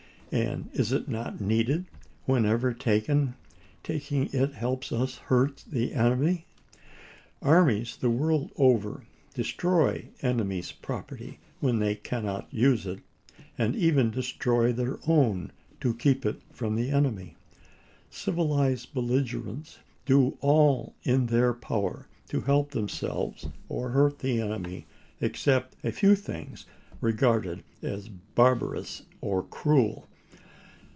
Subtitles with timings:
[0.33, 1.87] And is it not needed
[2.25, 3.33] whenever taking
[3.83, 6.45] it helps us or hurts the enemy?
[7.41, 9.03] Armies, the world over,
[9.33, 13.01] destroy enemies' property when they cannot use it,
[13.57, 15.51] and even destroy their own
[15.81, 17.35] to keep it from the enemy.
[18.09, 24.85] Civilized belligerents do all in their power to help themselves or hurt the enemy,
[25.19, 26.65] except a few things
[27.01, 30.07] regarded as barbarous or cruel.